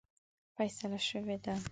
[0.55, 1.53] فیصله شوې ده.